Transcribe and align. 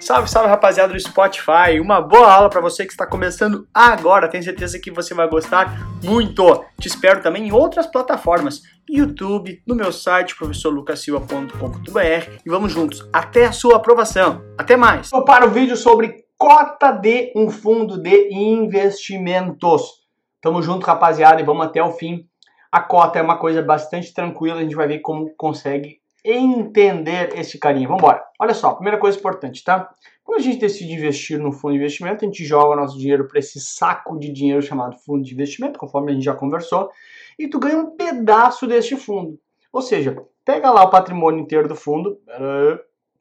Salve, 0.00 0.28
salve 0.28 0.48
rapaziada 0.48 0.92
do 0.92 1.00
Spotify. 1.00 1.78
Uma 1.80 2.00
boa 2.00 2.32
aula 2.32 2.50
para 2.50 2.60
você 2.60 2.84
que 2.84 2.92
está 2.92 3.06
começando 3.06 3.66
agora. 3.72 4.28
Tenho 4.28 4.42
certeza 4.42 4.78
que 4.78 4.90
você 4.90 5.14
vai 5.14 5.28
gostar 5.28 5.88
muito. 6.02 6.64
Te 6.80 6.88
espero 6.88 7.22
também 7.22 7.48
em 7.48 7.52
outras 7.52 7.86
plataformas, 7.86 8.62
YouTube, 8.88 9.62
no 9.66 9.74
meu 9.74 9.92
site 9.92 10.36
professorlucasilva.com.br 10.36 12.40
e 12.44 12.50
vamos 12.50 12.72
juntos 12.72 13.08
até 13.12 13.46
a 13.46 13.52
sua 13.52 13.76
aprovação. 13.76 14.42
Até 14.58 14.76
mais. 14.76 15.10
Vou 15.10 15.24
para 15.24 15.46
o 15.46 15.50
vídeo 15.50 15.76
sobre 15.76 16.24
cota 16.36 16.90
de 16.90 17.32
um 17.36 17.48
fundo 17.48 18.02
de 18.02 18.34
investimentos. 18.34 20.02
Tamo 20.40 20.60
junto, 20.60 20.84
rapaziada, 20.84 21.40
e 21.40 21.44
vamos 21.44 21.64
até 21.64 21.80
o 21.80 21.92
fim. 21.92 22.26
A 22.72 22.80
cota 22.80 23.20
é 23.20 23.22
uma 23.22 23.38
coisa 23.38 23.62
bastante 23.62 24.12
tranquila, 24.12 24.58
a 24.58 24.62
gente 24.62 24.74
vai 24.74 24.88
ver 24.88 24.98
como 24.98 25.32
consegue 25.36 26.01
entender 26.24 27.36
esse 27.38 27.58
carinha. 27.58 27.88
Vamos 27.88 28.02
embora. 28.02 28.24
Olha 28.38 28.54
só, 28.54 28.74
primeira 28.74 28.98
coisa 28.98 29.18
importante, 29.18 29.64
tá? 29.64 29.92
Quando 30.24 30.38
a 30.38 30.42
gente 30.42 30.58
decide 30.58 30.92
investir 30.92 31.38
no 31.38 31.52
fundo 31.52 31.72
de 31.72 31.78
investimento, 31.78 32.24
a 32.24 32.28
gente 32.28 32.44
joga 32.44 32.76
nosso 32.76 32.96
dinheiro 32.98 33.26
para 33.26 33.40
esse 33.40 33.60
saco 33.60 34.18
de 34.18 34.32
dinheiro 34.32 34.62
chamado 34.62 34.96
fundo 34.98 35.22
de 35.22 35.34
investimento, 35.34 35.78
conforme 35.78 36.12
a 36.12 36.14
gente 36.14 36.24
já 36.24 36.34
conversou, 36.34 36.90
e 37.38 37.48
tu 37.48 37.58
ganha 37.58 37.78
um 37.78 37.96
pedaço 37.96 38.66
deste 38.66 38.96
fundo. 38.96 39.38
Ou 39.72 39.82
seja, 39.82 40.16
pega 40.44 40.70
lá 40.70 40.84
o 40.84 40.90
patrimônio 40.90 41.40
inteiro 41.40 41.66
do 41.66 41.74
fundo, 41.74 42.20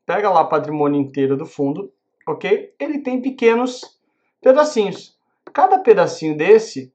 pega 0.05 0.29
lá 0.29 0.41
o 0.41 0.49
patrimônio 0.49 0.99
inteiro 0.99 1.35
do 1.35 1.45
fundo, 1.45 1.91
ok? 2.27 2.73
Ele 2.79 2.99
tem 2.99 3.21
pequenos 3.21 3.99
pedacinhos. 4.41 5.17
Cada 5.53 5.79
pedacinho 5.79 6.37
desse 6.37 6.91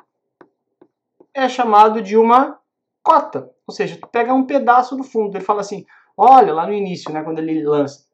é 1.35 1.49
chamado 1.49 2.01
de 2.01 2.17
uma 2.17 2.59
cota. 3.03 3.51
Ou 3.67 3.75
seja, 3.75 3.99
tu 4.01 4.07
pega 4.07 4.33
um 4.33 4.47
pedaço 4.47 4.97
do 4.97 5.03
fundo. 5.03 5.37
Ele 5.37 5.45
fala 5.45 5.61
assim: 5.61 5.85
olha, 6.17 6.55
lá 6.55 6.67
no 6.67 6.73
início, 6.73 7.13
né, 7.13 7.23
quando 7.23 7.39
ele 7.39 7.65
lança, 7.65 8.07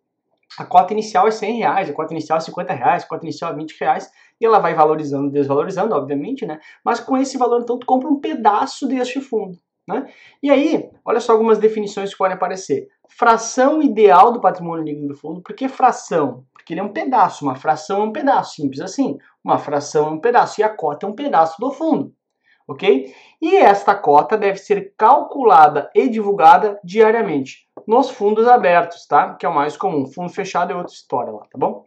a 0.58 0.64
cota 0.64 0.92
inicial 0.92 1.26
é 1.26 1.30
100 1.30 1.58
reais, 1.58 1.90
a 1.90 1.92
cota 1.92 2.12
inicial 2.12 2.38
é 2.38 2.40
50 2.40 2.72
reais, 2.72 3.02
a 3.04 3.06
cota 3.06 3.24
inicial 3.24 3.52
é 3.52 3.56
20 3.56 3.78
reais, 3.78 4.10
e 4.40 4.44
ela 4.44 4.58
vai 4.58 4.74
valorizando, 4.74 5.30
desvalorizando, 5.30 5.94
obviamente, 5.94 6.44
né? 6.46 6.58
Mas 6.84 7.00
com 7.00 7.16
esse 7.16 7.38
valor, 7.38 7.62
então, 7.62 7.78
tu 7.78 7.86
compra 7.86 8.08
um 8.08 8.20
pedaço 8.20 8.86
deste 8.86 9.20
fundo. 9.20 9.58
Né? 9.86 10.08
E 10.40 10.48
aí, 10.48 10.90
olha 11.04 11.18
só 11.18 11.32
algumas 11.32 11.58
definições 11.58 12.10
que 12.10 12.18
podem 12.18 12.36
aparecer. 12.36 12.88
Fração 13.08 13.82
ideal 13.82 14.30
do 14.30 14.40
patrimônio 14.40 14.84
líquido 14.84 15.08
do 15.08 15.16
fundo. 15.16 15.42
Por 15.42 15.56
que 15.56 15.68
fração? 15.68 16.44
Porque 16.52 16.72
ele 16.72 16.80
é 16.80 16.84
um 16.84 16.92
pedaço. 16.92 17.44
Uma 17.44 17.56
fração 17.56 18.02
é 18.02 18.04
um 18.04 18.12
pedaço, 18.12 18.54
simples 18.54 18.80
assim. 18.80 19.18
Uma 19.42 19.58
fração 19.58 20.06
é 20.06 20.10
um 20.10 20.20
pedaço 20.20 20.60
e 20.60 20.64
a 20.64 20.68
cota 20.68 21.04
é 21.04 21.08
um 21.08 21.14
pedaço 21.14 21.60
do 21.60 21.72
fundo 21.72 22.14
ok? 22.66 23.14
E 23.40 23.56
esta 23.56 23.94
cota 23.94 24.36
deve 24.36 24.58
ser 24.58 24.94
calculada 24.96 25.90
e 25.94 26.08
divulgada 26.08 26.80
diariamente 26.82 27.68
nos 27.86 28.10
fundos 28.10 28.46
abertos, 28.46 29.06
tá? 29.06 29.34
Que 29.34 29.46
é 29.46 29.48
o 29.48 29.54
mais 29.54 29.76
comum. 29.76 30.06
Fundo 30.06 30.32
fechado 30.32 30.72
é 30.72 30.76
outra 30.76 30.92
história 30.92 31.32
lá, 31.32 31.40
tá 31.40 31.58
bom? 31.58 31.86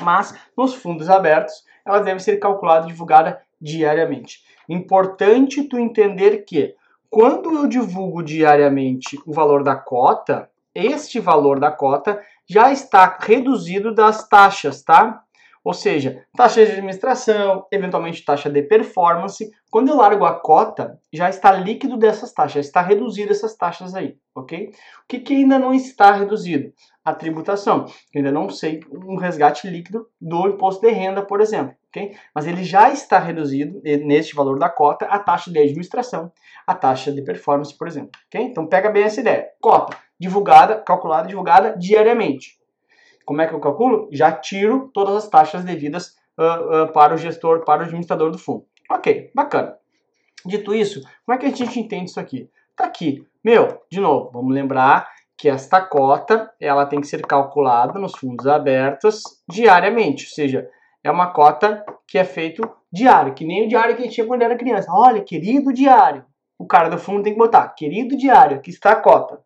Mas 0.00 0.34
nos 0.56 0.74
fundos 0.74 1.08
abertos, 1.08 1.64
ela 1.84 2.00
deve 2.00 2.20
ser 2.20 2.38
calculada 2.38 2.86
e 2.86 2.90
divulgada 2.90 3.40
diariamente. 3.60 4.42
Importante 4.68 5.64
tu 5.64 5.78
entender 5.78 6.44
que 6.44 6.74
quando 7.10 7.52
eu 7.54 7.66
divulgo 7.66 8.22
diariamente 8.22 9.18
o 9.26 9.32
valor 9.32 9.62
da 9.62 9.74
cota, 9.74 10.50
este 10.74 11.18
valor 11.18 11.58
da 11.58 11.70
cota 11.70 12.20
já 12.46 12.70
está 12.70 13.18
reduzido 13.20 13.94
das 13.94 14.28
taxas, 14.28 14.82
tá? 14.82 15.22
Ou 15.64 15.74
seja, 15.74 16.24
taxa 16.36 16.64
de 16.64 16.72
administração, 16.72 17.66
eventualmente 17.70 18.24
taxa 18.24 18.48
de 18.50 18.62
performance. 18.62 19.50
Quando 19.70 19.88
eu 19.88 19.96
largo 19.96 20.24
a 20.24 20.40
cota, 20.40 20.98
já 21.12 21.28
está 21.28 21.52
líquido 21.52 21.96
dessas 21.96 22.32
taxas, 22.32 22.66
está 22.66 22.80
reduzido 22.80 23.32
essas 23.32 23.56
taxas 23.56 23.94
aí, 23.94 24.16
ok? 24.34 24.68
O 24.68 25.06
que, 25.08 25.20
que 25.20 25.34
ainda 25.34 25.58
não 25.58 25.74
está 25.74 26.12
reduzido? 26.12 26.72
A 27.04 27.14
tributação. 27.14 27.86
Eu 28.14 28.18
ainda 28.18 28.32
não 28.32 28.48
sei 28.50 28.80
um 28.90 29.16
resgate 29.16 29.68
líquido 29.68 30.06
do 30.20 30.48
imposto 30.48 30.80
de 30.80 30.92
renda, 30.92 31.22
por 31.22 31.40
exemplo, 31.40 31.74
ok? 31.88 32.14
Mas 32.34 32.46
ele 32.46 32.64
já 32.64 32.90
está 32.90 33.18
reduzido 33.18 33.80
neste 34.04 34.34
valor 34.34 34.58
da 34.58 34.68
cota 34.68 35.06
a 35.06 35.18
taxa 35.18 35.50
de 35.50 35.58
administração, 35.58 36.32
a 36.66 36.74
taxa 36.74 37.12
de 37.12 37.22
performance, 37.22 37.76
por 37.76 37.88
exemplo, 37.88 38.10
ok? 38.26 38.40
Então 38.40 38.66
pega 38.66 38.90
bem 38.90 39.04
essa 39.04 39.20
ideia. 39.20 39.46
Cota 39.60 39.96
divulgada, 40.18 40.76
calculada, 40.80 41.28
divulgada 41.28 41.76
diariamente. 41.78 42.57
Como 43.28 43.42
é 43.42 43.46
que 43.46 43.52
eu 43.52 43.60
calculo? 43.60 44.08
Já 44.10 44.32
tiro 44.32 44.90
todas 44.94 45.14
as 45.14 45.28
taxas 45.28 45.62
devidas 45.62 46.16
uh, 46.38 46.84
uh, 46.84 46.92
para 46.94 47.12
o 47.12 47.18
gestor, 47.18 47.62
para 47.62 47.82
o 47.82 47.84
administrador 47.84 48.30
do 48.30 48.38
fundo. 48.38 48.64
Ok, 48.90 49.30
bacana. 49.34 49.76
Dito 50.46 50.74
isso, 50.74 51.02
como 51.26 51.36
é 51.36 51.38
que 51.38 51.44
a 51.44 51.50
gente 51.54 51.78
entende 51.78 52.08
isso 52.08 52.18
aqui? 52.18 52.48
Tá 52.74 52.86
aqui. 52.86 53.26
Meu, 53.44 53.82
de 53.92 54.00
novo, 54.00 54.30
vamos 54.32 54.54
lembrar 54.54 55.10
que 55.36 55.46
esta 55.46 55.78
cota 55.78 56.50
ela 56.58 56.86
tem 56.86 57.02
que 57.02 57.06
ser 57.06 57.20
calculada 57.20 57.98
nos 57.98 58.16
fundos 58.16 58.46
abertos 58.46 59.20
diariamente, 59.46 60.24
ou 60.24 60.30
seja, 60.30 60.66
é 61.04 61.10
uma 61.10 61.26
cota 61.30 61.84
que 62.06 62.16
é 62.16 62.24
feito 62.24 62.66
diário, 62.90 63.34
que 63.34 63.44
nem 63.44 63.66
o 63.66 63.68
diário 63.68 63.94
que 63.94 64.08
tinha 64.08 64.26
quando 64.26 64.40
era 64.40 64.56
criança. 64.56 64.90
Olha, 64.90 65.20
querido 65.20 65.70
diário. 65.70 66.24
O 66.58 66.66
cara 66.66 66.88
do 66.88 66.96
fundo 66.96 67.22
tem 67.22 67.34
que 67.34 67.38
botar, 67.38 67.68
querido 67.74 68.16
diário, 68.16 68.56
aqui 68.56 68.70
está 68.70 68.92
a 68.92 68.96
cota. 68.96 69.38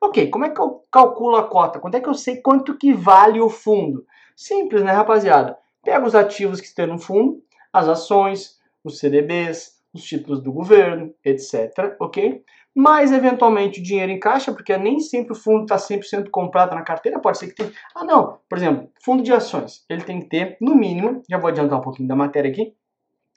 Ok, 0.00 0.28
como 0.30 0.44
é 0.44 0.50
que 0.50 0.60
eu 0.60 0.82
calculo 0.90 1.36
a 1.36 1.48
cota? 1.48 1.78
Quanto 1.78 1.96
é 1.96 2.00
que 2.00 2.08
eu 2.08 2.14
sei 2.14 2.40
quanto 2.40 2.76
que 2.76 2.92
vale 2.92 3.40
o 3.40 3.48
fundo? 3.48 4.04
Simples, 4.36 4.82
né, 4.82 4.92
rapaziada? 4.92 5.56
Pega 5.82 6.06
os 6.06 6.14
ativos 6.14 6.60
que 6.60 6.66
estão 6.66 6.86
no 6.86 6.98
fundo, 6.98 7.42
as 7.72 7.88
ações, 7.88 8.58
os 8.82 8.98
CDBs, 8.98 9.74
os 9.92 10.02
títulos 10.02 10.42
do 10.42 10.52
governo, 10.52 11.14
etc, 11.24 11.96
ok? 12.00 12.42
Mais 12.74 13.12
eventualmente 13.12 13.80
o 13.80 13.82
dinheiro 13.82 14.10
em 14.10 14.18
caixa, 14.18 14.52
porque 14.52 14.76
nem 14.76 14.98
sempre 14.98 15.32
o 15.32 15.36
fundo 15.36 15.62
está 15.62 15.76
100% 15.76 16.28
comprado 16.30 16.74
na 16.74 16.82
carteira, 16.82 17.20
pode 17.20 17.38
ser 17.38 17.48
que 17.48 17.54
tenha... 17.54 17.72
Ah, 17.94 18.04
não, 18.04 18.40
por 18.48 18.58
exemplo, 18.58 18.90
fundo 19.04 19.22
de 19.22 19.32
ações, 19.32 19.84
ele 19.88 20.02
tem 20.02 20.20
que 20.20 20.26
ter, 20.26 20.56
no 20.60 20.74
mínimo, 20.74 21.22
já 21.28 21.38
vou 21.38 21.48
adiantar 21.48 21.78
um 21.78 21.82
pouquinho 21.82 22.08
da 22.08 22.16
matéria 22.16 22.50
aqui, 22.50 22.74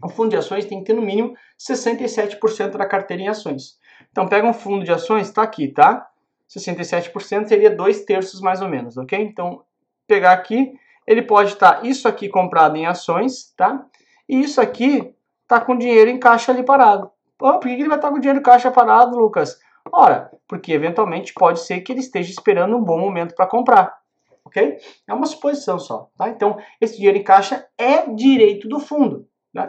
o 0.03 0.09
fundo 0.09 0.29
de 0.29 0.37
ações 0.37 0.65
tem 0.65 0.79
que 0.79 0.85
ter 0.85 0.93
no 0.93 1.01
mínimo 1.01 1.35
67% 1.59 2.77
da 2.77 2.85
carteira 2.85 3.23
em 3.23 3.27
ações. 3.27 3.77
Então 4.11 4.27
pega 4.27 4.47
um 4.47 4.53
fundo 4.53 4.83
de 4.83 4.91
ações, 4.91 5.27
está 5.27 5.41
aqui, 5.41 5.67
tá? 5.67 6.07
67% 6.49 7.47
seria 7.47 7.69
dois 7.69 8.05
terços 8.05 8.41
mais 8.41 8.61
ou 8.61 8.69
menos, 8.69 8.97
ok? 8.97 9.19
Então, 9.19 9.63
pegar 10.07 10.31
aqui, 10.31 10.73
ele 11.05 11.21
pode 11.21 11.53
estar 11.53 11.81
tá 11.81 11.87
isso 11.87 12.07
aqui 12.07 12.29
comprado 12.29 12.75
em 12.75 12.85
ações, 12.85 13.53
tá? 13.55 13.85
E 14.27 14.41
isso 14.41 14.59
aqui 14.59 15.13
tá 15.47 15.59
com 15.59 15.77
dinheiro 15.77 16.09
em 16.09 16.19
caixa 16.19 16.51
ali 16.51 16.63
parado. 16.63 17.09
Oh, 17.41 17.53
por 17.53 17.61
que 17.61 17.69
ele 17.69 17.87
vai 17.87 17.97
estar 17.97 18.07
tá 18.07 18.13
com 18.13 18.19
dinheiro 18.19 18.39
em 18.39 18.43
caixa 18.43 18.71
parado, 18.71 19.17
Lucas? 19.17 19.59
Ora, 19.91 20.31
porque 20.47 20.73
eventualmente 20.73 21.33
pode 21.33 21.59
ser 21.61 21.81
que 21.81 21.91
ele 21.91 21.99
esteja 21.99 22.31
esperando 22.31 22.75
um 22.75 22.83
bom 22.83 22.99
momento 22.99 23.35
para 23.35 23.47
comprar, 23.47 23.97
ok? 24.43 24.77
É 25.07 25.13
uma 25.13 25.25
suposição 25.25 25.79
só, 25.79 26.09
tá? 26.17 26.29
Então, 26.29 26.57
esse 26.81 26.97
dinheiro 26.97 27.17
em 27.17 27.23
caixa 27.23 27.65
é 27.77 28.09
direito 28.09 28.67
do 28.67 28.79
fundo? 28.79 29.27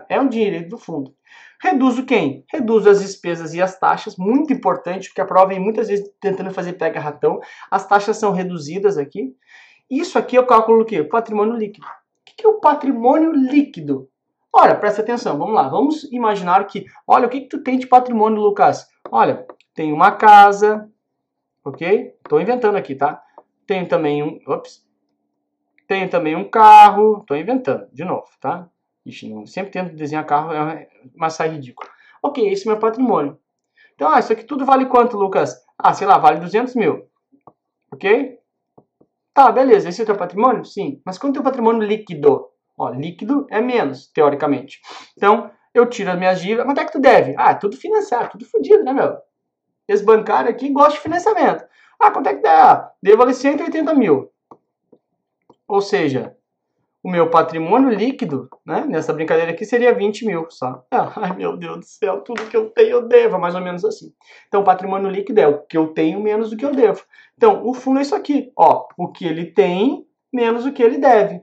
É 0.08 0.20
um 0.20 0.28
direito 0.28 0.68
do 0.68 0.78
fundo. 0.78 1.14
Reduzo 1.60 2.04
quem? 2.04 2.44
Reduzo 2.52 2.88
as 2.88 3.00
despesas 3.00 3.52
e 3.54 3.60
as 3.60 3.78
taxas, 3.78 4.16
muito 4.16 4.52
importante, 4.52 5.08
porque 5.08 5.20
a 5.20 5.26
prova 5.26 5.48
vem 5.48 5.60
muitas 5.60 5.88
vezes 5.88 6.08
tentando 6.20 6.52
fazer 6.52 6.74
pega-ratão. 6.74 7.40
As 7.70 7.86
taxas 7.86 8.16
são 8.16 8.32
reduzidas 8.32 8.96
aqui. 8.96 9.34
Isso 9.90 10.18
aqui 10.18 10.36
eu 10.36 10.46
calculo 10.46 10.82
o 10.82 10.84
quê? 10.84 11.02
Patrimônio 11.02 11.56
líquido. 11.56 11.86
O 11.86 11.90
que 12.24 12.46
é 12.46 12.48
o 12.48 12.60
patrimônio 12.60 13.32
líquido? 13.32 14.08
Olha, 14.52 14.74
presta 14.74 15.02
atenção, 15.02 15.36
vamos 15.36 15.54
lá. 15.54 15.68
Vamos 15.68 16.04
imaginar 16.12 16.64
que, 16.66 16.84
olha, 17.06 17.26
o 17.26 17.30
que, 17.30 17.42
que 17.42 17.48
tu 17.48 17.62
tem 17.62 17.78
de 17.78 17.86
patrimônio, 17.86 18.40
Lucas? 18.40 18.86
Olha, 19.10 19.46
tem 19.74 19.92
uma 19.92 20.12
casa, 20.12 20.88
ok? 21.64 22.14
Estou 22.24 22.40
inventando 22.40 22.76
aqui, 22.76 22.94
tá? 22.94 23.22
Tenho 23.66 23.88
também 23.88 24.22
um, 24.22 24.38
ops, 24.46 24.84
tenho 25.86 26.08
também 26.08 26.36
um 26.36 26.48
carro, 26.48 27.18
estou 27.20 27.36
inventando, 27.36 27.86
de 27.92 28.04
novo, 28.04 28.28
tá? 28.40 28.68
Ixi, 29.08 29.32
não, 29.32 29.46
sempre 29.46 29.72
tento 29.72 29.94
desenhar 29.94 30.26
carro, 30.26 30.52
é 30.52 30.86
mas 31.16 31.32
sai 31.32 31.48
ridículo. 31.48 31.88
Ok, 32.22 32.46
esse 32.46 32.68
é 32.68 32.70
meu 32.70 32.78
patrimônio. 32.78 33.38
Então, 33.94 34.10
ah, 34.10 34.18
isso 34.18 34.32
aqui 34.32 34.44
tudo 34.44 34.66
vale 34.66 34.84
quanto, 34.86 35.16
Lucas? 35.16 35.56
Ah, 35.78 35.94
sei 35.94 36.06
lá, 36.06 36.18
vale 36.18 36.40
200 36.40 36.74
mil. 36.74 37.08
Ok? 37.90 38.38
Tá, 39.32 39.50
beleza, 39.50 39.88
esse 39.88 40.00
é 40.00 40.04
o 40.04 40.06
teu 40.06 40.16
patrimônio? 40.16 40.64
Sim. 40.64 41.00
Mas 41.06 41.16
quanto 41.16 41.36
é 41.36 41.40
o 41.40 41.42
teu 41.42 41.50
patrimônio 41.50 41.86
líquido? 41.86 42.48
Ó, 42.76 42.90
líquido 42.90 43.46
é 43.50 43.60
menos, 43.62 44.08
teoricamente. 44.08 44.80
Então, 45.16 45.50
eu 45.72 45.86
tiro 45.86 46.10
as 46.10 46.18
minhas 46.18 46.40
dívidas. 46.40 46.66
Quanto 46.66 46.80
é 46.80 46.84
que 46.84 46.92
tu 46.92 47.00
deve? 47.00 47.34
Ah, 47.38 47.54
tudo 47.54 47.76
financiado, 47.76 48.32
tudo 48.32 48.44
fodido, 48.44 48.84
né, 48.84 48.92
meu? 48.92 49.16
Esse 49.88 50.04
bancário 50.04 50.50
aqui 50.50 50.70
gosta 50.70 50.92
de 50.92 51.00
financiamento. 51.00 51.64
Ah, 51.98 52.10
quanto 52.10 52.28
é 52.28 52.34
que 52.34 52.42
dá? 52.42 52.72
Ah, 52.72 52.92
devo 53.02 53.22
ali 53.22 53.32
180 53.32 53.94
mil. 53.94 54.30
Ou 55.66 55.80
seja, 55.80 56.36
o 57.02 57.10
meu 57.10 57.30
patrimônio 57.30 57.90
líquido, 57.90 58.48
né, 58.66 58.84
nessa 58.88 59.12
brincadeira 59.12 59.52
aqui, 59.52 59.64
seria 59.64 59.94
20 59.94 60.26
mil 60.26 60.46
só. 60.50 60.84
Ah, 60.90 61.12
ai, 61.16 61.36
meu 61.36 61.56
Deus 61.56 61.78
do 61.78 61.84
céu, 61.84 62.20
tudo 62.22 62.46
que 62.46 62.56
eu 62.56 62.70
tenho 62.70 62.90
eu 62.90 63.08
devo, 63.08 63.38
mais 63.38 63.54
ou 63.54 63.60
menos 63.60 63.84
assim. 63.84 64.12
Então, 64.48 64.62
o 64.62 64.64
patrimônio 64.64 65.10
líquido 65.10 65.40
é 65.40 65.46
o 65.46 65.62
que 65.62 65.76
eu 65.76 65.88
tenho 65.88 66.20
menos 66.20 66.50
do 66.50 66.56
que 66.56 66.64
eu 66.64 66.74
devo. 66.74 67.02
Então, 67.36 67.64
o 67.64 67.72
fundo 67.72 67.98
é 67.98 68.02
isso 68.02 68.14
aqui, 68.14 68.52
ó, 68.56 68.86
o 68.96 69.08
que 69.08 69.24
ele 69.24 69.46
tem 69.46 70.06
menos 70.32 70.66
o 70.66 70.72
que 70.72 70.82
ele 70.82 70.98
deve. 70.98 71.40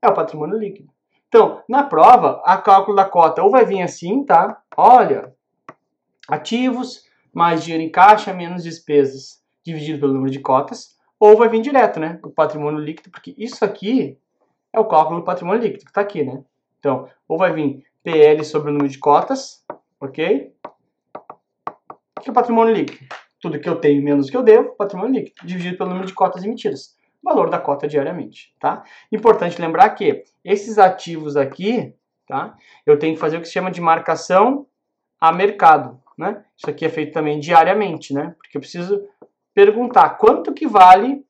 É 0.00 0.08
o 0.08 0.14
patrimônio 0.14 0.58
líquido. 0.58 0.90
Então, 1.28 1.62
na 1.66 1.82
prova, 1.82 2.42
a 2.44 2.58
cálculo 2.58 2.96
da 2.96 3.06
cota 3.06 3.42
ou 3.42 3.50
vai 3.50 3.64
vir 3.64 3.80
assim, 3.80 4.22
tá? 4.24 4.60
Olha, 4.76 5.32
ativos 6.28 7.04
mais 7.32 7.64
dinheiro 7.64 7.82
em 7.82 7.90
caixa 7.90 8.34
menos 8.34 8.62
despesas 8.62 9.42
dividido 9.64 10.00
pelo 10.00 10.12
número 10.12 10.30
de 10.30 10.40
cotas, 10.40 10.96
ou 11.18 11.36
vai 11.36 11.48
vir 11.48 11.62
direto, 11.62 11.98
né? 11.98 12.18
O 12.22 12.30
patrimônio 12.30 12.80
líquido, 12.80 13.10
porque 13.10 13.34
isso 13.38 13.64
aqui 13.64 14.18
é 14.72 14.80
o 14.80 14.84
cálculo 14.84 15.20
do 15.20 15.24
patrimônio 15.24 15.62
líquido, 15.62 15.84
que 15.84 15.90
está 15.90 16.00
aqui, 16.00 16.24
né? 16.24 16.42
Então, 16.78 17.08
ou 17.28 17.38
vai 17.38 17.52
vir 17.52 17.84
PL 18.02 18.44
sobre 18.44 18.70
o 18.70 18.72
número 18.72 18.90
de 18.90 18.98
cotas, 18.98 19.64
ok? 20.00 20.52
O 22.16 22.20
que 22.20 22.30
é 22.30 22.32
patrimônio 22.32 22.74
líquido? 22.74 23.14
Tudo 23.40 23.60
que 23.60 23.68
eu 23.68 23.76
tenho 23.76 24.02
menos 24.02 24.30
que 24.30 24.36
eu 24.36 24.42
devo, 24.42 24.74
patrimônio 24.76 25.20
líquido, 25.20 25.46
dividido 25.46 25.76
pelo 25.76 25.90
número 25.90 26.06
de 26.06 26.14
cotas 26.14 26.42
emitidas. 26.42 26.96
Valor 27.22 27.50
da 27.50 27.58
cota 27.58 27.86
diariamente, 27.86 28.54
tá? 28.58 28.82
Importante 29.12 29.60
lembrar 29.60 29.90
que 29.90 30.24
esses 30.44 30.78
ativos 30.78 31.36
aqui, 31.36 31.94
tá? 32.26 32.56
Eu 32.84 32.98
tenho 32.98 33.14
que 33.14 33.20
fazer 33.20 33.36
o 33.36 33.40
que 33.40 33.46
se 33.46 33.52
chama 33.52 33.70
de 33.70 33.80
marcação 33.80 34.66
a 35.20 35.32
mercado, 35.32 36.00
né? 36.18 36.44
Isso 36.56 36.68
aqui 36.68 36.84
é 36.84 36.88
feito 36.88 37.12
também 37.12 37.38
diariamente, 37.38 38.12
né? 38.12 38.34
Porque 38.38 38.56
eu 38.56 38.60
preciso 38.60 39.06
perguntar 39.54 40.10
quanto 40.10 40.52
que 40.52 40.66
vale 40.66 41.24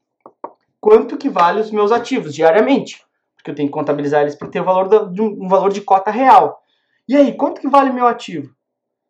quanto 0.80 1.16
que 1.16 1.28
vale 1.28 1.60
os 1.60 1.70
meus 1.70 1.92
ativos 1.92 2.34
diariamente, 2.34 3.04
porque 3.42 3.50
eu 3.50 3.54
tenho 3.56 3.68
que 3.68 3.74
contabilizar 3.74 4.22
eles 4.22 4.36
para 4.36 4.48
ter 4.48 4.60
o 4.60 4.64
valor 4.64 5.10
de 5.10 5.20
um 5.20 5.48
valor 5.48 5.72
de 5.72 5.80
cota 5.80 6.12
real. 6.12 6.62
E 7.08 7.16
aí, 7.16 7.36
quanto 7.36 7.60
que 7.60 7.68
vale 7.68 7.92
meu 7.92 8.06
ativo? 8.06 8.54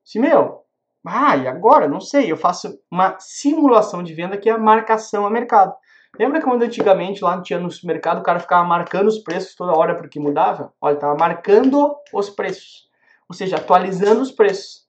Se 0.02 0.18
meu, 0.18 0.62
ah, 1.06 1.36
e 1.36 1.46
agora? 1.46 1.86
Não 1.86 2.00
sei, 2.00 2.32
eu 2.32 2.36
faço 2.36 2.78
uma 2.90 3.18
simulação 3.20 4.02
de 4.02 4.14
venda 4.14 4.38
que 4.38 4.48
é 4.48 4.52
a 4.52 4.58
marcação 4.58 5.26
a 5.26 5.30
mercado. 5.30 5.74
Lembra 6.18 6.40
quando 6.40 6.62
antigamente 6.62 7.22
lá 7.22 7.40
tinha 7.42 7.58
no 7.58 7.70
supermercado 7.70 8.18
o 8.18 8.22
cara 8.22 8.40
ficava 8.40 8.66
marcando 8.66 9.08
os 9.08 9.18
preços 9.18 9.54
toda 9.54 9.76
hora 9.76 9.94
porque 9.94 10.18
mudava? 10.18 10.72
Olha, 10.80 10.94
estava 10.94 11.14
marcando 11.14 11.94
os 12.12 12.30
preços, 12.30 12.88
ou 13.28 13.34
seja, 13.34 13.56
atualizando 13.56 14.22
os 14.22 14.30
preços. 14.30 14.86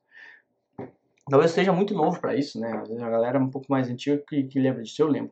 Talvez 1.30 1.52
seja 1.52 1.72
muito 1.72 1.94
novo 1.94 2.20
para 2.20 2.36
isso, 2.36 2.60
né? 2.60 2.72
Às 2.82 2.88
vezes 2.88 3.04
a 3.04 3.10
galera 3.10 3.38
é 3.38 3.42
um 3.42 3.50
pouco 3.50 3.68
mais 3.70 3.90
antiga 3.90 4.22
que, 4.28 4.44
que 4.44 4.60
lembra 4.60 4.84
disso, 4.84 5.02
eu 5.02 5.08
lembro. 5.08 5.32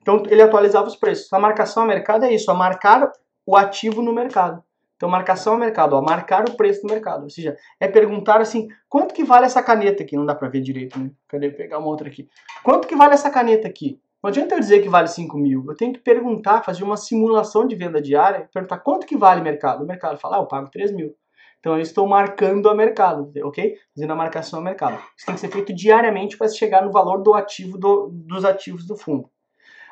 Então 0.00 0.22
ele 0.28 0.42
atualizava 0.42 0.86
os 0.86 0.96
preços. 0.96 1.32
A 1.32 1.38
marcação 1.38 1.82
a 1.82 1.86
mercado 1.86 2.24
é 2.24 2.32
isso, 2.32 2.50
a 2.50 2.54
marcar 2.54 3.12
o 3.46 3.56
ativo 3.56 4.02
no 4.02 4.12
mercado. 4.12 4.62
Então, 4.96 5.08
marcação 5.08 5.54
a 5.54 5.58
mercado, 5.58 5.94
ó, 5.94 6.02
marcar 6.02 6.48
o 6.48 6.56
preço 6.56 6.82
do 6.82 6.92
mercado. 6.92 7.24
Ou 7.24 7.30
seja, 7.30 7.56
é 7.78 7.86
perguntar 7.86 8.40
assim, 8.40 8.68
quanto 8.88 9.14
que 9.14 9.22
vale 9.22 9.44
essa 9.44 9.62
caneta 9.62 10.02
aqui? 10.02 10.16
Não 10.16 10.24
dá 10.24 10.34
para 10.34 10.48
ver 10.48 10.62
direito, 10.62 10.98
né? 10.98 11.10
Cadê? 11.28 11.50
Pegar 11.50 11.78
uma 11.78 11.88
outra 11.88 12.08
aqui. 12.08 12.28
Quanto 12.62 12.88
que 12.88 12.96
vale 12.96 13.12
essa 13.12 13.30
caneta 13.30 13.68
aqui? 13.68 14.00
Não 14.22 14.30
adianta 14.30 14.54
eu 14.54 14.58
dizer 14.58 14.80
que 14.82 14.88
vale 14.88 15.06
5 15.06 15.36
mil. 15.36 15.64
Eu 15.68 15.76
tenho 15.76 15.92
que 15.92 16.00
perguntar, 16.00 16.62
fazer 16.62 16.82
uma 16.82 16.96
simulação 16.96 17.66
de 17.66 17.76
venda 17.76 18.00
diária, 18.00 18.48
perguntar 18.52 18.78
quanto 18.78 19.06
que 19.06 19.16
vale 19.16 19.42
o 19.42 19.44
mercado. 19.44 19.84
O 19.84 19.86
mercado 19.86 20.18
fala, 20.18 20.38
ah, 20.38 20.40
eu 20.40 20.46
pago 20.46 20.70
3 20.70 20.92
mil. 20.92 21.14
Então 21.60 21.74
eu 21.74 21.80
estou 21.80 22.06
marcando 22.06 22.68
a 22.68 22.74
mercado, 22.74 23.30
ok? 23.44 23.76
Fazendo 23.94 24.12
a 24.12 24.16
marcação 24.16 24.60
a 24.60 24.62
mercado. 24.62 24.98
Isso 25.16 25.26
tem 25.26 25.34
que 25.34 25.40
ser 25.40 25.48
feito 25.48 25.74
diariamente 25.74 26.38
para 26.38 26.48
chegar 26.48 26.82
no 26.82 26.90
valor 26.90 27.22
do 27.22 27.34
ativo 27.34 27.76
do, 27.76 28.08
dos 28.12 28.44
ativos 28.44 28.86
do 28.86 28.96
fundo. 28.96 29.28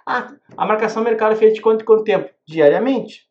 Ah, 0.07 0.35
a 0.57 0.67
marcação 0.67 1.03
a 1.03 1.05
mercado 1.05 1.33
é 1.33 1.37
feita 1.37 1.55
de 1.55 1.61
quanto 1.61 1.85
quanto 1.85 2.05
tempo? 2.05 2.31
Diariamente. 2.47 3.29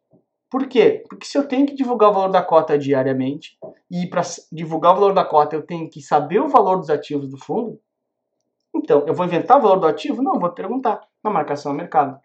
Por 0.54 0.68
quê? 0.68 1.04
Porque 1.10 1.26
se 1.26 1.36
eu 1.36 1.48
tenho 1.48 1.66
que 1.66 1.74
divulgar 1.74 2.12
o 2.12 2.14
valor 2.14 2.30
da 2.30 2.44
cota 2.44 2.78
diariamente, 2.78 3.58
e 3.90 4.06
para 4.06 4.22
divulgar 4.52 4.92
o 4.92 4.96
valor 4.98 5.12
da 5.12 5.26
cota 5.26 5.56
eu 5.56 5.64
tenho 5.64 5.90
que 5.90 6.00
saber 6.00 6.40
o 6.40 6.48
valor 6.48 6.78
dos 6.78 6.92
ativos 6.92 7.28
do 7.28 7.40
fundo, 7.40 7.80
então 8.72 9.04
eu 9.08 9.16
vou 9.16 9.26
inventar 9.26 9.58
o 9.58 9.62
valor 9.64 9.80
do 9.80 9.88
ativo? 9.88 10.22
Não, 10.22 10.40
vou 10.40 10.52
perguntar 10.52 11.02
na 11.24 11.32
marcação 11.32 11.72
a 11.72 11.74
mercado. 11.74 12.20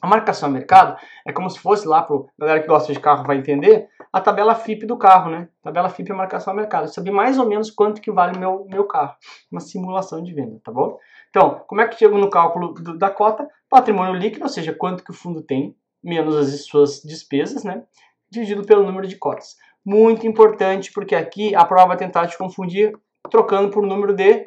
A 0.00 0.06
marcação 0.06 0.48
a 0.48 0.52
mercado 0.52 0.96
é 1.26 1.30
como 1.30 1.50
se 1.50 1.58
fosse 1.58 1.86
lá 1.86 2.00
para 2.00 2.16
a 2.16 2.20
galera 2.38 2.62
que 2.62 2.68
gosta 2.68 2.90
de 2.90 2.98
carro 2.98 3.26
vai 3.26 3.36
entender, 3.36 3.86
a 4.10 4.18
tabela 4.18 4.54
FIP 4.54 4.86
do 4.86 4.96
carro, 4.96 5.30
né? 5.30 5.50
Tabela 5.62 5.90
FIP 5.90 6.10
é 6.10 6.14
marcação 6.14 6.54
a 6.54 6.56
mercado. 6.56 6.84
Eu 6.84 6.88
saber 6.88 7.10
mais 7.10 7.38
ou 7.38 7.46
menos 7.46 7.70
quanto 7.70 8.00
que 8.00 8.10
vale 8.10 8.34
o 8.34 8.40
meu, 8.40 8.66
meu 8.70 8.84
carro. 8.84 9.14
Uma 9.52 9.60
simulação 9.60 10.22
de 10.22 10.32
venda, 10.32 10.58
tá 10.64 10.72
bom? 10.72 10.98
Então, 11.28 11.62
como 11.66 11.82
é 11.82 11.86
que 11.86 11.98
chego 11.98 12.16
no 12.16 12.30
cálculo 12.30 12.72
do, 12.72 12.96
da 12.96 13.10
cota? 13.10 13.46
Patrimônio 13.68 14.14
líquido, 14.14 14.44
ou 14.44 14.48
seja, 14.48 14.72
quanto 14.72 15.04
que 15.04 15.10
o 15.10 15.14
fundo 15.14 15.42
tem, 15.42 15.76
menos 16.02 16.36
as 16.36 16.64
suas 16.64 17.02
despesas, 17.02 17.64
né? 17.64 17.84
Dividido 18.30 18.64
pelo 18.64 18.84
número 18.84 19.06
de 19.06 19.16
cotas. 19.16 19.56
Muito 19.84 20.26
importante, 20.26 20.92
porque 20.92 21.14
aqui 21.14 21.54
a 21.54 21.64
prova 21.64 21.88
vai 21.88 21.96
tentar 21.96 22.26
te 22.26 22.36
confundir 22.36 22.92
trocando 23.30 23.70
por 23.70 23.86
número 23.86 24.14
de 24.14 24.44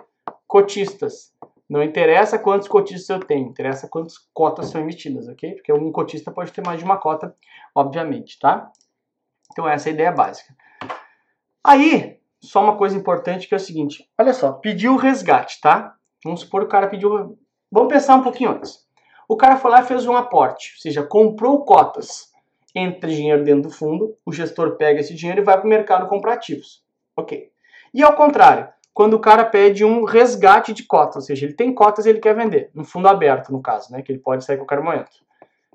cotistas. 0.47 1.31
Não 1.69 1.81
interessa 1.81 2.37
quantos 2.37 2.67
cotistas 2.67 3.09
eu 3.09 3.25
tenho, 3.25 3.47
interessa 3.47 3.87
quantas 3.87 4.17
cotas 4.33 4.69
são 4.69 4.81
emitidas, 4.81 5.27
ok? 5.29 5.53
Porque 5.53 5.71
um 5.71 5.91
cotista 5.91 6.29
pode 6.29 6.51
ter 6.51 6.61
mais 6.65 6.79
de 6.79 6.83
uma 6.83 6.97
cota, 6.97 7.33
obviamente, 7.73 8.37
tá? 8.39 8.69
Então 9.51 9.67
essa 9.67 9.87
é 9.87 9.91
a 9.91 9.93
ideia 9.93 10.11
básica. 10.11 10.53
Aí, 11.63 12.19
só 12.41 12.61
uma 12.61 12.75
coisa 12.75 12.97
importante 12.97 13.47
que 13.47 13.53
é 13.53 13.57
o 13.57 13.59
seguinte, 13.59 14.05
olha 14.19 14.33
só, 14.33 14.51
pediu 14.51 14.93
o 14.93 14.97
resgate, 14.97 15.61
tá? 15.61 15.95
Vamos 16.25 16.41
supor 16.41 16.61
que 16.61 16.67
o 16.67 16.71
cara 16.71 16.87
pediu... 16.87 17.37
Vamos 17.71 17.93
pensar 17.93 18.15
um 18.15 18.23
pouquinho 18.23 18.51
antes. 18.51 18.85
O 19.31 19.37
cara 19.37 19.55
foi 19.55 19.71
lá 19.71 19.79
e 19.79 19.85
fez 19.85 20.05
um 20.05 20.17
aporte, 20.17 20.73
ou 20.75 20.81
seja, 20.81 21.03
comprou 21.03 21.63
cotas, 21.63 22.29
entra 22.75 23.09
dinheiro 23.09 23.45
dentro 23.45 23.69
do 23.69 23.73
fundo, 23.73 24.17
o 24.25 24.33
gestor 24.33 24.75
pega 24.75 24.99
esse 24.99 25.15
dinheiro 25.15 25.39
e 25.39 25.43
vai 25.45 25.55
para 25.55 25.65
o 25.65 25.69
mercado 25.69 26.09
comprar 26.09 26.33
ativos. 26.33 26.83
Ok. 27.15 27.49
E 27.93 28.03
ao 28.03 28.13
contrário, 28.13 28.67
quando 28.93 29.13
o 29.13 29.21
cara 29.21 29.45
pede 29.45 29.85
um 29.85 30.03
resgate 30.03 30.73
de 30.73 30.83
cotas, 30.83 31.15
ou 31.15 31.21
seja, 31.21 31.45
ele 31.45 31.53
tem 31.53 31.73
cotas 31.73 32.05
e 32.05 32.09
ele 32.09 32.19
quer 32.19 32.35
vender, 32.35 32.71
no 32.75 32.83
fundo 32.83 33.07
aberto, 33.07 33.53
no 33.53 33.61
caso, 33.61 33.93
né, 33.93 34.01
que 34.01 34.11
ele 34.11 34.19
pode 34.19 34.43
sair 34.43 34.55
a 34.55 34.57
qualquer 34.59 34.83
momento. 34.83 35.11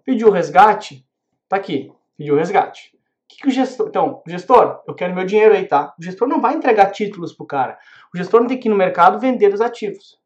Pediu 0.04 0.30
resgate, 0.30 1.02
tá 1.48 1.56
aqui, 1.56 1.90
pediu 2.14 2.36
resgate. 2.36 2.94
Que, 3.26 3.38
que 3.38 3.48
o 3.48 3.50
gestor. 3.50 3.88
Então, 3.88 4.22
gestor, 4.26 4.82
eu 4.86 4.94
quero 4.94 5.14
meu 5.14 5.24
dinheiro 5.24 5.54
aí, 5.54 5.64
tá? 5.64 5.94
O 5.98 6.02
gestor 6.02 6.28
não 6.28 6.42
vai 6.42 6.52
entregar 6.52 6.90
títulos 6.90 7.32
pro 7.32 7.46
cara. 7.46 7.78
O 8.12 8.18
gestor 8.18 8.42
não 8.42 8.48
tem 8.48 8.60
que 8.60 8.68
ir 8.68 8.70
no 8.70 8.76
mercado 8.76 9.18
vender 9.18 9.54
os 9.54 9.62
ativos. 9.62 10.20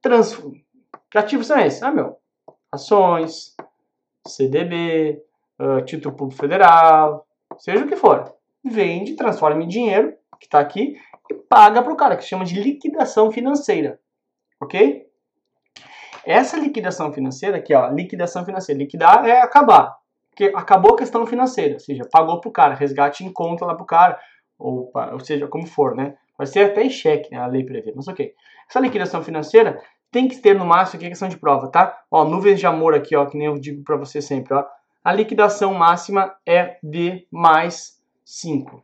Trans... 0.00 0.40
Que 1.10 1.18
ativos 1.18 1.48
são 1.48 1.58
esses? 1.58 1.82
Ah, 1.82 1.90
meu, 1.90 2.16
ações, 2.72 3.54
CDB, 4.26 5.22
uh, 5.58 5.84
título 5.84 6.14
público 6.14 6.40
federal, 6.40 7.26
seja 7.58 7.84
o 7.84 7.88
que 7.88 7.96
for. 7.96 8.34
Vende, 8.64 9.16
transforma 9.16 9.62
em 9.62 9.68
dinheiro, 9.68 10.14
que 10.38 10.46
está 10.46 10.60
aqui, 10.60 10.96
e 11.30 11.34
paga 11.34 11.82
para 11.82 11.92
o 11.92 11.96
cara, 11.96 12.16
que 12.16 12.24
chama 12.24 12.44
de 12.44 12.60
liquidação 12.60 13.30
financeira. 13.30 13.98
Ok? 14.60 15.06
Essa 16.24 16.58
liquidação 16.58 17.12
financeira 17.12 17.56
aqui, 17.56 17.74
ó, 17.74 17.88
liquidação 17.88 18.44
financeira, 18.44 18.78
liquidar 18.78 19.24
é 19.26 19.40
acabar. 19.40 19.96
Porque 20.30 20.52
acabou 20.54 20.94
a 20.94 20.98
questão 20.98 21.26
financeira, 21.26 21.74
ou 21.74 21.80
seja, 21.80 22.04
pagou 22.10 22.40
para 22.40 22.48
o 22.48 22.52
cara, 22.52 22.74
resgate 22.74 23.24
em 23.24 23.32
conta 23.32 23.64
lá 23.64 23.74
para 23.74 23.82
o 23.82 23.86
cara, 23.86 24.20
ou, 24.58 24.92
ou 25.12 25.20
seja, 25.20 25.48
como 25.48 25.66
for, 25.66 25.94
né? 25.94 26.16
Vai 26.36 26.46
ser 26.46 26.70
até 26.70 26.84
em 26.84 26.90
cheque, 26.90 27.30
né? 27.30 27.38
A 27.38 27.46
lei 27.46 27.64
prevê, 27.64 27.92
mas 27.94 28.06
ok. 28.06 28.32
Essa 28.68 28.78
liquidação 28.78 29.22
financeira 29.22 29.82
tem 30.10 30.28
que 30.28 30.38
ter 30.38 30.54
no 30.54 30.64
máximo 30.64 30.96
aqui 30.96 31.06
a 31.06 31.10
questão 31.10 31.28
de 31.28 31.36
prova, 31.36 31.68
tá? 31.68 32.02
Ó, 32.10 32.24
nuvens 32.24 32.58
de 32.58 32.66
amor 32.66 32.94
aqui, 32.94 33.14
ó, 33.14 33.26
que 33.26 33.36
nem 33.36 33.46
eu 33.46 33.58
digo 33.58 33.82
para 33.82 33.96
você 33.96 34.20
sempre, 34.22 34.54
ó. 34.54 34.64
A 35.04 35.12
liquidação 35.12 35.74
máxima 35.74 36.34
é 36.46 36.78
de 36.82 37.26
mais 37.30 37.98
5. 38.24 38.82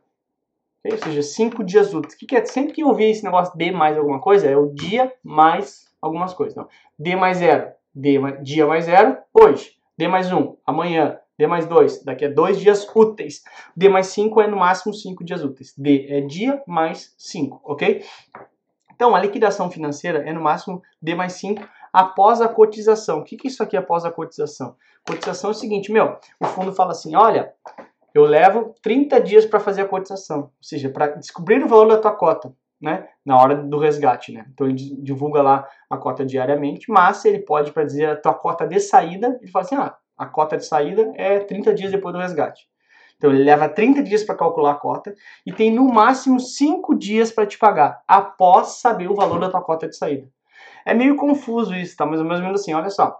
Ou 0.84 0.99
seja, 0.99 1.22
5 1.22 1.64
dias 1.64 1.94
úteis. 1.94 2.14
O 2.14 2.18
que, 2.18 2.26
que 2.26 2.37
é? 2.37 2.44
Sempre 2.44 2.75
que 2.75 2.82
eu 2.82 2.88
ouvir 2.88 3.10
esse 3.10 3.25
negócio 3.25 3.56
de 3.56 3.72
mais 3.72 3.96
alguma 3.96 4.20
coisa, 4.20 4.46
é 4.46 4.56
o 4.56 4.72
dia 4.72 5.12
mais 5.22 5.90
algumas 6.00 6.34
coisas. 6.34 6.54
Não. 6.54 6.68
D 6.99 7.16
mais 7.16 7.38
0, 7.38 7.72
D 7.94 8.18
mais, 8.18 8.44
dia 8.44 8.66
mais 8.66 8.84
0, 8.84 9.16
hoje. 9.32 9.76
D 9.96 10.08
mais 10.08 10.30
1, 10.30 10.38
um, 10.38 10.56
amanhã. 10.66 11.18
D 11.37 11.46
mais 11.46 11.66
2, 11.66 12.04
daqui 12.04 12.26
a 12.26 12.28
dois 12.28 12.60
dias 12.60 12.87
úteis. 12.94 13.42
D 13.76 13.88
mais 13.88 14.06
5 14.08 14.40
é 14.40 14.46
no 14.46 14.56
máximo 14.56 14.94
5 14.94 15.25
dias 15.25 15.42
úteis. 15.42 15.75
D 15.76 16.06
é 16.08 16.20
dia 16.20 16.62
mais 16.66 17.14
5, 17.18 17.60
ok? 17.64 18.04
Então, 19.04 19.14
a 19.14 19.20
liquidação 19.20 19.70
financeira 19.70 20.26
é 20.26 20.32
no 20.32 20.40
máximo 20.40 20.82
D 21.02 21.14
mais 21.14 21.34
5 21.34 21.62
após 21.92 22.40
a 22.40 22.49
cotização. 22.49 23.18
O 23.18 23.23
que, 23.23 23.37
que 23.37 23.46
é 23.46 23.50
isso 23.50 23.62
aqui 23.62 23.76
após 23.76 24.02
a 24.02 24.11
cotização? 24.11 24.76
Cotização 25.06 25.50
é 25.50 25.52
o 25.52 25.54
seguinte, 25.54 25.92
meu, 25.92 26.16
o 26.40 26.46
fundo 26.46 26.73
fala 26.73 26.92
assim, 26.92 27.14
olha, 27.14 27.52
eu 28.14 28.25
levo 28.25 28.75
30 28.82 29.20
dias 29.20 29.44
para 29.44 29.61
fazer 29.61 29.82
a 29.82 29.87
cotização, 29.87 30.44
ou 30.44 30.52
seja, 30.62 30.88
para 30.88 31.08
descobrir 31.08 31.62
o 31.62 31.68
valor 31.68 31.88
da 31.88 31.99
tua 31.99 32.12
cota, 32.12 32.50
né, 32.80 33.06
na 33.26 33.37
hora 33.37 33.56
do 33.56 33.78
resgate, 33.78 34.32
né. 34.32 34.46
Então 34.54 34.66
ele 34.66 34.96
divulga 35.02 35.42
lá 35.42 35.68
a 35.90 35.99
cota 35.99 36.25
diariamente, 36.25 36.90
mas 36.90 37.26
ele 37.26 37.40
pode 37.40 37.73
para 37.73 37.84
dizer 37.84 38.08
a 38.08 38.16
tua 38.16 38.32
cota 38.32 38.66
de 38.66 38.80
saída, 38.80 39.38
ele 39.42 39.50
fala 39.50 39.66
assim, 39.66 39.76
ah, 39.76 39.94
a 40.16 40.25
cota 40.25 40.56
de 40.56 40.64
saída 40.64 41.12
é 41.14 41.40
30 41.40 41.75
dias 41.75 41.92
depois 41.92 42.14
do 42.14 42.23
resgate. 42.23 42.66
Então 43.16 43.30
ele 43.30 43.44
leva 43.44 43.68
30 43.68 44.02
dias 44.02 44.23
para 44.23 44.35
calcular 44.35 44.73
a 44.73 44.76
cota 44.76 45.14
e 45.47 45.52
tem 45.52 45.73
no 45.73 45.85
máximo 45.85 46.38
5 46.40 46.94
dias 46.94 47.30
para 47.30 47.47
te 47.47 47.59
pagar, 47.59 48.02
após 48.06 48.80
saber 48.80 49.11
o 49.11 49.14
valor 49.14 49.40
da 49.40 49.50
tua 49.50 49.62
cota 49.62 49.88
de 49.88 49.97
saída. 49.97 50.28
É 50.85 50.92
meio 50.92 51.16
confuso 51.16 51.75
isso, 51.75 51.97
tá? 51.97 52.04
Mas 52.04 52.21
mais 52.21 52.40
ou 52.40 52.44
menos 52.47 52.61
assim, 52.61 52.75
olha 52.75 52.90
só. 52.90 53.18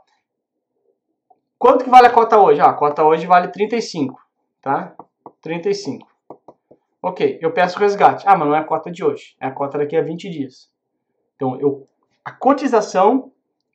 Quanto 1.59 1.85
que 1.85 1.91
vale 1.91 2.07
a 2.09 2.11
cota 2.11 2.39
hoje? 2.39 2.61
Ah, 2.61 2.71
a 2.71 2.75
cota 2.75 3.03
hoje 3.05 3.27
vale 3.27 3.49
35, 3.49 4.21
tá? 4.61 4.95
35. 5.41 6.07
Ok, 7.01 7.39
eu 7.41 7.53
peço 7.53 7.79
resgate. 7.79 8.25
Ah, 8.27 8.37
mas 8.37 8.49
não 8.49 8.55
é 8.55 8.59
a 8.59 8.65
cota 8.65 8.91
de 8.91 9.05
hoje, 9.05 9.35
é 9.41 9.47
a 9.47 9.51
cota 9.51 9.79
daqui 9.79 9.97
a 9.97 10.03
20 10.03 10.29
dias. 10.29 10.71
Então, 11.37 11.59
eu, 11.61 11.89
a 12.25 12.33
cotização 12.33 13.33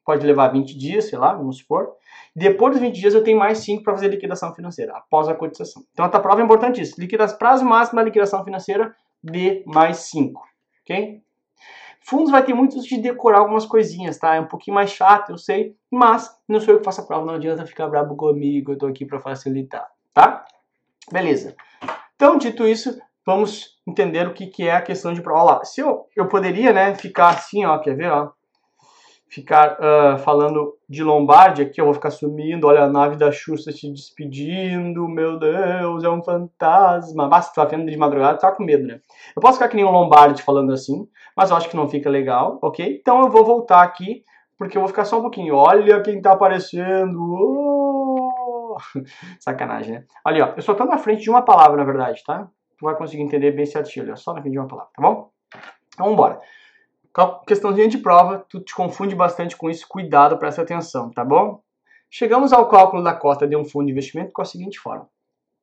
pode 0.10 0.26
levar 0.26 0.48
20 0.48 0.76
dias, 0.76 1.06
sei 1.06 1.20
lá, 1.20 1.36
vamos 1.36 1.60
supor. 1.60 1.92
Depois 2.36 2.74
dos 2.74 2.82
20 2.82 2.96
dias 2.96 3.14
eu 3.14 3.24
tenho 3.24 3.38
mais 3.38 3.60
5 3.60 3.84
para 3.84 3.94
fazer 3.94 4.08
liquidação 4.08 4.56
financeira, 4.56 4.98
após 4.98 5.28
a 5.28 5.36
cotização. 5.36 5.84
Então 5.94 6.04
a 6.04 6.10
prova 6.10 6.42
é 6.42 6.44
importantíssima. 6.44 7.04
Liquidação, 7.04 7.38
prazo 7.38 7.64
máximo 7.64 7.98
da 7.98 8.06
liquidação 8.06 8.44
financeira 8.44 8.96
de 9.24 9.64
mais 9.68 9.98
5. 10.10 10.42
Ok? 10.82 11.22
Fundos 12.02 12.32
vai 12.32 12.44
ter 12.44 12.56
muito 12.56 12.82
de 12.82 12.98
decorar 12.98 13.38
algumas 13.38 13.68
coisinhas, 13.68 14.18
tá? 14.18 14.34
É 14.34 14.40
um 14.40 14.48
pouquinho 14.48 14.74
mais 14.74 14.90
chato, 14.90 15.30
eu 15.30 15.38
sei, 15.38 15.76
mas 15.92 16.28
não 16.48 16.60
sou 16.60 16.74
eu 16.74 16.80
que 16.80 16.86
faço 16.86 17.02
a 17.02 17.06
prova, 17.06 17.24
não 17.24 17.36
adianta 17.36 17.68
ficar 17.68 17.88
bravo 17.88 18.16
comigo, 18.16 18.72
eu 18.72 18.80
tô 18.80 18.88
aqui 18.88 19.06
para 19.06 19.20
facilitar, 19.20 19.88
tá? 20.12 20.44
Beleza. 21.12 21.56
Então, 22.16 22.36
dito 22.36 22.66
isso, 22.66 23.00
vamos 23.24 23.80
entender 23.88 24.26
o 24.26 24.34
que, 24.34 24.48
que 24.48 24.68
é 24.68 24.72
a 24.72 24.82
questão 24.82 25.14
de 25.14 25.22
prova. 25.22 25.44
Olha 25.44 25.58
lá, 25.58 25.66
se 25.66 25.82
eu, 25.82 26.08
eu 26.16 26.28
poderia, 26.28 26.74
né, 26.74 26.96
ficar 26.96 27.30
assim, 27.30 27.64
ó, 27.64 27.78
quer 27.78 27.96
ver, 27.96 28.12
ó? 28.12 28.32
Ficar 29.30 29.78
uh, 29.80 30.18
falando 30.18 30.76
de 30.90 31.04
Lombardi 31.04 31.62
aqui, 31.62 31.80
eu 31.80 31.86
vou 31.86 31.94
ficar 31.94 32.10
sumindo, 32.10 32.66
olha 32.66 32.82
a 32.82 32.90
nave 32.90 33.16
da 33.16 33.32
Xuxa 33.32 33.72
se 33.72 33.88
despedindo, 33.92 35.08
meu 35.08 35.38
Deus, 35.38 36.04
é 36.04 36.10
um 36.10 36.24
fantasma. 36.24 37.28
Basta, 37.28 37.52
tu 37.52 37.56
tá 37.56 37.66
vendo 37.66 37.90
de 37.90 37.96
madrugada, 37.96 38.40
tá 38.40 38.52
com 38.52 38.64
medo, 38.64 38.88
né? 38.88 39.00
Eu 39.36 39.40
posso 39.40 39.54
ficar 39.54 39.70
que 39.70 39.76
nem 39.76 39.86
o 39.86 39.92
Lombardi 39.92 40.42
falando 40.42 40.74
assim, 40.74 41.08
mas 41.38 41.52
eu 41.52 41.58
acho 41.58 41.70
que 41.70 41.76
não 41.76 41.88
fica 41.88 42.10
legal, 42.10 42.58
ok? 42.60 42.98
Então 43.00 43.22
eu 43.22 43.30
vou 43.30 43.46
voltar 43.46 43.84
aqui, 43.84 44.24
porque 44.58 44.76
eu 44.76 44.82
vou 44.82 44.90
ficar 44.90 45.06
só 45.06 45.20
um 45.20 45.22
pouquinho. 45.22 45.56
Olha 45.56 46.02
quem 46.02 46.20
tá 46.20 46.32
aparecendo! 46.32 47.20
Oh! 47.22 48.78
Sacanagem, 49.40 49.94
né? 49.94 50.04
Ali, 50.26 50.42
ó, 50.42 50.54
eu 50.56 50.62
só 50.64 50.74
tô 50.74 50.86
na 50.86 50.98
frente 50.98 51.22
de 51.22 51.30
uma 51.30 51.44
palavra, 51.44 51.78
na 51.78 51.84
verdade, 51.84 52.24
tá? 52.26 52.48
Tu 52.80 52.86
vai 52.86 52.96
conseguir 52.96 53.22
entender 53.22 53.52
bem 53.52 53.68
certinho, 53.68 54.06
olha, 54.06 54.16
só 54.16 54.34
na 54.34 54.42
frente 54.42 54.54
de 54.54 54.60
uma 54.60 54.68
palavra, 54.68 54.92
tá 54.96 55.02
bom? 55.04 55.30
Então, 55.94 56.06
vamos 56.06 56.14
embora. 56.14 56.40
Questãozinha 57.48 57.88
de 57.88 57.98
prova, 57.98 58.46
tu 58.48 58.60
te 58.60 58.74
confunde 58.74 59.16
bastante 59.16 59.58
com 59.58 59.70
isso, 59.70 59.88
cuidado, 59.88 60.38
presta 60.38 60.62
atenção, 60.62 61.10
tá 61.10 61.26
bom? 61.26 61.62
Chegamos 62.10 62.54
ao 62.54 62.68
cálculo 62.68 63.04
da 63.04 63.14
cota 63.14 63.48
de 63.48 63.56
um 63.56 63.66
fundo 63.66 63.88
de 63.88 63.92
investimento 63.92 64.32
com 64.32 64.42
a 64.42 64.46
seguinte 64.46 64.80
forma. 64.80 65.10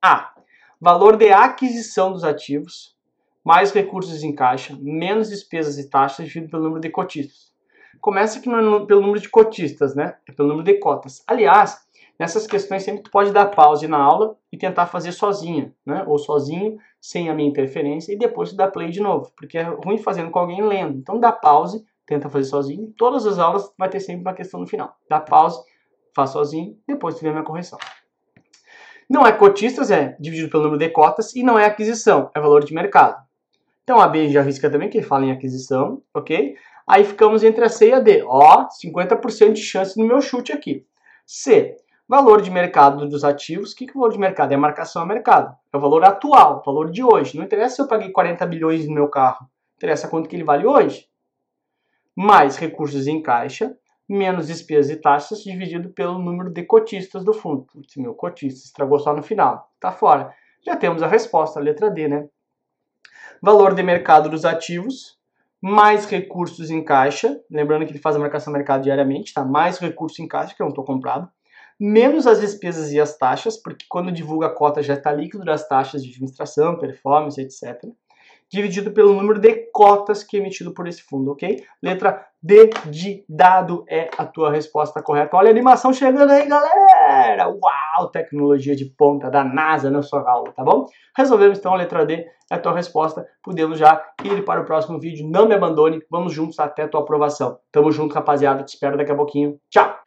A. 0.01 0.33
Valor 0.79 1.17
de 1.17 1.31
aquisição 1.31 2.11
dos 2.11 2.23
ativos, 2.23 2.95
mais 3.43 3.71
recursos 3.71 4.23
em 4.23 4.35
caixa, 4.35 4.77
menos 4.79 5.29
despesas 5.29 5.77
e 5.77 5.89
taxas 5.89 6.27
dividido 6.27 6.51
pelo 6.51 6.63
número 6.63 6.81
de 6.81 6.89
cotistas. 6.89 7.53
Começa 7.99 8.37
aqui 8.37 8.49
pelo 8.85 9.01
número 9.01 9.19
de 9.19 9.29
cotistas, 9.29 9.95
né? 9.95 10.17
É 10.27 10.31
pelo 10.31 10.49
número 10.49 10.65
de 10.65 10.75
cotas. 10.75 11.23
Aliás, 11.25 11.86
Nessas 12.19 12.47
questões 12.47 12.83
sempre 12.83 13.03
tu 13.03 13.11
pode 13.11 13.31
dar 13.31 13.45
pause 13.47 13.87
na 13.87 13.97
aula 13.97 14.35
e 14.51 14.57
tentar 14.57 14.87
fazer 14.87 15.11
sozinha, 15.11 15.73
né? 15.85 16.03
Ou 16.07 16.17
sozinho, 16.17 16.77
sem 16.99 17.29
a 17.29 17.33
minha 17.33 17.47
interferência, 17.47 18.11
e 18.11 18.17
depois 18.17 18.49
tu 18.49 18.55
dá 18.55 18.67
play 18.67 18.89
de 18.89 18.99
novo, 18.99 19.31
porque 19.37 19.57
é 19.57 19.63
ruim 19.63 19.97
fazendo 19.97 20.31
com 20.31 20.39
alguém 20.39 20.63
lendo. 20.63 20.97
Então 20.97 21.19
dá 21.19 21.31
pause, 21.31 21.85
tenta 22.05 22.29
fazer 22.29 22.45
sozinho. 22.45 22.91
Todas 22.97 23.27
as 23.27 23.37
aulas 23.37 23.71
vai 23.77 23.89
ter 23.89 23.99
sempre 23.99 24.21
uma 24.21 24.33
questão 24.33 24.59
no 24.59 24.67
final. 24.67 24.95
Dá 25.07 25.19
pause, 25.19 25.61
faz 26.15 26.31
sozinho, 26.31 26.75
depois 26.87 27.15
tu 27.15 27.21
vê 27.21 27.29
a 27.29 27.31
minha 27.31 27.43
correção. 27.43 27.77
Não 29.09 29.25
é 29.25 29.31
cotistas, 29.31 29.91
é 29.91 30.17
dividido 30.19 30.49
pelo 30.49 30.63
número 30.63 30.79
de 30.79 30.89
cotas, 30.89 31.35
e 31.35 31.43
não 31.43 31.57
é 31.57 31.65
aquisição, 31.65 32.31
é 32.35 32.39
valor 32.39 32.63
de 32.63 32.73
mercado. 32.73 33.23
Então 33.83 34.01
a 34.01 34.07
B 34.07 34.27
já 34.29 34.41
risca 34.41 34.69
também, 34.69 34.89
que 34.89 35.01
fala 35.01 35.25
em 35.25 35.31
aquisição, 35.31 36.01
ok? 36.13 36.55
Aí 36.85 37.05
ficamos 37.05 37.43
entre 37.43 37.63
a 37.63 37.69
C 37.69 37.89
e 37.89 37.93
a 37.93 37.99
D. 37.99 38.23
Ó, 38.23 38.67
50% 38.83 39.53
de 39.53 39.61
chance 39.61 39.97
no 39.97 40.05
meu 40.05 40.19
chute 40.19 40.51
aqui. 40.51 40.85
C, 41.25 41.77
Valor 42.09 42.41
de 42.41 42.49
mercado 42.49 43.05
dos 43.05 43.25
ativos, 43.25 43.73
o 43.73 43.75
que, 43.75 43.83
é 43.83 43.91
o 43.91 43.95
valor 43.95 44.13
de 44.13 44.17
mercado? 44.17 44.53
É 44.53 44.55
a 44.55 44.57
marcação 44.57 45.01
a 45.01 45.05
mercado. 45.05 45.53
É 45.73 45.75
o 45.75 45.79
valor 45.79 46.05
atual, 46.05 46.59
o 46.59 46.63
valor 46.63 46.89
de 46.89 47.03
hoje. 47.03 47.35
Não 47.35 47.43
interessa 47.43 47.75
se 47.75 47.81
eu 47.81 47.87
paguei 47.87 48.11
40 48.11 48.45
bilhões 48.45 48.87
no 48.87 48.93
meu 48.93 49.09
carro. 49.09 49.45
Interessa 49.75 50.07
quanto 50.07 50.29
que 50.29 50.35
ele 50.37 50.45
vale 50.45 50.65
hoje. 50.65 51.09
Mais 52.15 52.55
recursos 52.55 53.07
em 53.07 53.21
caixa, 53.21 53.77
menos 54.07 54.47
despesas 54.47 54.89
e 54.89 54.95
taxas, 54.95 55.43
dividido 55.43 55.89
pelo 55.89 56.17
número 56.17 56.49
de 56.49 56.63
cotistas 56.63 57.25
do 57.25 57.33
fundo. 57.33 57.63
Putz, 57.63 57.97
meu 57.97 58.13
cotista 58.13 58.65
estragou 58.65 58.99
só 58.99 59.13
no 59.13 59.21
final. 59.21 59.69
Tá 59.77 59.91
fora. 59.91 60.33
Já 60.65 60.77
temos 60.77 61.03
a 61.03 61.07
resposta, 61.07 61.59
a 61.59 61.61
letra 61.61 61.91
D, 61.91 62.07
né? 62.07 62.29
Valor 63.41 63.75
de 63.75 63.83
mercado 63.83 64.29
dos 64.29 64.45
ativos, 64.45 65.19
mais 65.61 66.05
recursos 66.05 66.71
em 66.71 66.81
caixa. 66.81 67.37
Lembrando 67.51 67.85
que 67.85 67.91
ele 67.91 67.99
faz 67.99 68.15
a 68.15 68.19
marcação 68.19 68.53
mercado 68.53 68.83
diariamente, 68.83 69.33
tá? 69.33 69.43
Mais 69.43 69.77
recursos 69.77 70.17
em 70.19 70.27
caixa, 70.27 70.55
que 70.55 70.61
eu 70.61 70.65
não 70.65 70.71
estou 70.71 70.85
comprado 70.85 71.29
menos 71.79 72.25
as 72.25 72.39
despesas 72.39 72.91
e 72.91 72.99
as 72.99 73.17
taxas, 73.17 73.61
porque 73.61 73.85
quando 73.89 74.11
divulga 74.11 74.47
a 74.47 74.53
cota 74.53 74.81
já 74.81 74.95
está 74.95 75.11
líquido 75.11 75.43
das 75.45 75.67
taxas 75.67 76.03
de 76.03 76.09
administração, 76.09 76.77
performance, 76.77 77.39
etc. 77.39 77.83
Dividido 78.49 78.91
pelo 78.91 79.13
número 79.13 79.39
de 79.39 79.69
cotas 79.73 80.23
que 80.23 80.37
é 80.37 80.39
emitido 80.39 80.73
por 80.73 80.87
esse 80.87 81.01
fundo, 81.03 81.31
ok? 81.31 81.61
Letra 81.83 82.25
D 82.41 82.69
de 82.85 83.25
dado 83.27 83.83
é 83.89 84.09
a 84.17 84.25
tua 84.25 84.49
resposta 84.49 85.01
correta. 85.01 85.35
Olha 85.35 85.49
a 85.49 85.51
animação 85.51 85.91
chegando 85.91 86.31
aí, 86.31 86.47
galera! 86.47 87.49
Uau! 87.49 88.09
Tecnologia 88.09 88.73
de 88.73 88.85
ponta 88.85 89.29
da 89.29 89.43
NASA 89.43 89.91
na 89.91 90.01
sua 90.01 90.21
aula, 90.29 90.53
tá 90.53 90.63
bom? 90.63 90.85
Resolvemos 91.15 91.59
então 91.59 91.73
a 91.73 91.77
letra 91.77 92.05
D 92.05 92.25
é 92.49 92.55
a 92.55 92.59
tua 92.59 92.73
resposta. 92.73 93.27
Podemos 93.43 93.77
já 93.77 94.01
ir 94.23 94.45
para 94.45 94.61
o 94.61 94.65
próximo 94.65 94.97
vídeo. 94.97 95.29
Não 95.29 95.45
me 95.45 95.53
abandone. 95.53 95.99
Vamos 96.09 96.31
juntos 96.31 96.57
até 96.57 96.83
a 96.83 96.87
tua 96.87 97.01
aprovação. 97.01 97.59
Tamo 97.69 97.91
junto, 97.91 98.15
rapaziada. 98.15 98.63
Te 98.63 98.69
espero 98.69 98.97
daqui 98.97 99.11
a 99.11 99.15
pouquinho. 99.15 99.59
Tchau! 99.69 100.06